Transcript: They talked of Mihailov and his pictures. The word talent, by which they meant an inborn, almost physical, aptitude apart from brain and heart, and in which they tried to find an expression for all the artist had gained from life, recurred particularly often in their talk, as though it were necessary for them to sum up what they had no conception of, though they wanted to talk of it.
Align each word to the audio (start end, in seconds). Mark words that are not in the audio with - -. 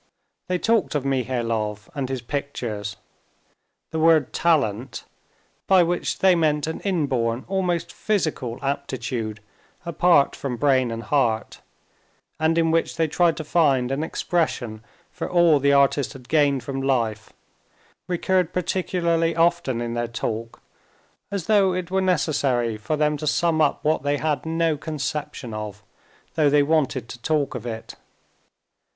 They 0.47 0.57
talked 0.57 0.95
of 0.95 1.05
Mihailov 1.05 1.87
and 1.93 2.09
his 2.09 2.23
pictures. 2.23 2.95
The 3.91 3.99
word 3.99 4.33
talent, 4.33 5.03
by 5.67 5.83
which 5.83 6.17
they 6.17 6.33
meant 6.33 6.65
an 6.65 6.79
inborn, 6.79 7.45
almost 7.47 7.93
physical, 7.93 8.57
aptitude 8.63 9.41
apart 9.85 10.35
from 10.35 10.57
brain 10.57 10.89
and 10.89 11.03
heart, 11.03 11.61
and 12.39 12.57
in 12.57 12.71
which 12.71 12.95
they 12.95 13.07
tried 13.07 13.37
to 13.37 13.43
find 13.43 13.91
an 13.91 14.03
expression 14.03 14.81
for 15.11 15.29
all 15.29 15.59
the 15.59 15.71
artist 15.71 16.13
had 16.13 16.27
gained 16.27 16.63
from 16.63 16.81
life, 16.81 17.31
recurred 18.07 18.53
particularly 18.53 19.35
often 19.35 19.81
in 19.81 19.93
their 19.93 20.07
talk, 20.07 20.61
as 21.29 21.45
though 21.45 21.73
it 21.75 21.91
were 21.91 22.01
necessary 22.01 22.75
for 22.75 22.97
them 22.97 23.17
to 23.17 23.27
sum 23.27 23.61
up 23.61 23.83
what 23.83 24.01
they 24.01 24.17
had 24.17 24.47
no 24.47 24.77
conception 24.77 25.53
of, 25.53 25.83
though 26.33 26.49
they 26.49 26.63
wanted 26.63 27.07
to 27.07 27.21
talk 27.21 27.53
of 27.53 27.67
it. 27.67 27.93